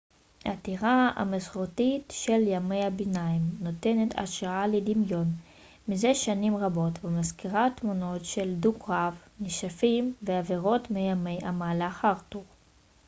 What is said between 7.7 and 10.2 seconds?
תמונות של דו-קרב נשפים